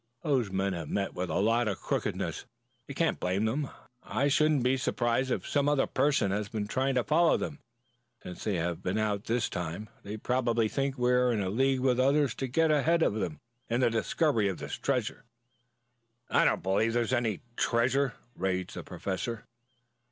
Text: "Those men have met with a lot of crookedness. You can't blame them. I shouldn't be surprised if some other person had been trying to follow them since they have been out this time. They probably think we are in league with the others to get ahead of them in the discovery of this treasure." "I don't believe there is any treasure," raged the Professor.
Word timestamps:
"Those 0.23 0.49
men 0.51 0.73
have 0.73 0.89
met 0.89 1.13
with 1.13 1.29
a 1.29 1.35
lot 1.35 1.67
of 1.67 1.79
crookedness. 1.79 2.47
You 2.87 2.95
can't 2.95 3.19
blame 3.19 3.45
them. 3.45 3.69
I 4.01 4.29
shouldn't 4.29 4.63
be 4.63 4.75
surprised 4.75 5.29
if 5.29 5.47
some 5.47 5.69
other 5.69 5.85
person 5.85 6.31
had 6.31 6.51
been 6.51 6.65
trying 6.65 6.95
to 6.95 7.03
follow 7.03 7.37
them 7.37 7.59
since 8.23 8.43
they 8.43 8.55
have 8.55 8.81
been 8.81 8.97
out 8.97 9.25
this 9.25 9.47
time. 9.47 9.89
They 10.01 10.17
probably 10.17 10.67
think 10.67 10.97
we 10.97 11.11
are 11.11 11.31
in 11.31 11.55
league 11.55 11.81
with 11.81 11.97
the 11.97 12.03
others 12.03 12.33
to 12.37 12.47
get 12.47 12.71
ahead 12.71 13.03
of 13.03 13.13
them 13.13 13.41
in 13.69 13.81
the 13.81 13.91
discovery 13.91 14.49
of 14.49 14.57
this 14.57 14.73
treasure." 14.73 15.23
"I 16.31 16.45
don't 16.45 16.63
believe 16.63 16.93
there 16.93 17.03
is 17.03 17.13
any 17.13 17.41
treasure," 17.55 18.15
raged 18.35 18.73
the 18.75 18.83
Professor. 18.83 19.45